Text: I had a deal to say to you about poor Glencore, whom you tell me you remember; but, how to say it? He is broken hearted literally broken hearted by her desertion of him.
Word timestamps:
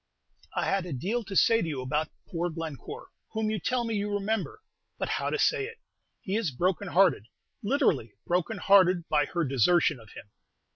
I 0.55 0.65
had 0.65 0.87
a 0.87 0.93
deal 0.93 1.23
to 1.25 1.35
say 1.35 1.61
to 1.61 1.67
you 1.67 1.79
about 1.83 2.07
poor 2.27 2.49
Glencore, 2.49 3.09
whom 3.33 3.51
you 3.51 3.59
tell 3.59 3.83
me 3.83 3.93
you 3.93 4.11
remember; 4.11 4.63
but, 4.97 5.09
how 5.09 5.29
to 5.29 5.37
say 5.37 5.65
it? 5.67 5.77
He 6.21 6.35
is 6.35 6.49
broken 6.49 6.87
hearted 6.87 7.27
literally 7.61 8.15
broken 8.25 8.57
hearted 8.57 9.07
by 9.09 9.25
her 9.25 9.45
desertion 9.45 9.99
of 9.99 10.09
him. 10.15 10.31